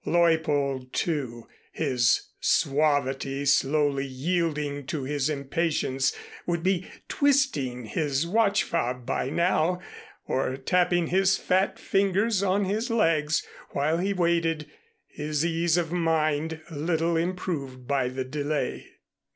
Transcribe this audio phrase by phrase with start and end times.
[0.03, 6.11] Leuppold, too, his suavity slowly yielding to his impatience,
[6.47, 9.79] would be twisting his watch fob by now
[10.25, 14.67] or tapping his fat fingers on his legs, while he waited,
[15.05, 18.87] his ease of mind little improved by the delay.